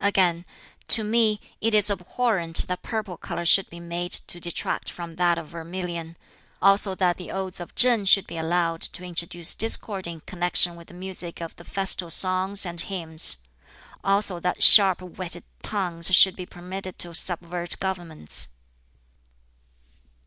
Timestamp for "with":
10.76-10.88